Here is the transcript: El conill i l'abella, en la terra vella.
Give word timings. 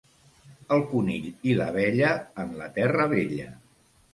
El 0.77 0.81
conill 0.93 1.27
i 1.51 1.53
l'abella, 1.59 2.09
en 2.45 2.59
la 2.63 2.71
terra 2.79 3.07
vella. 3.13 3.53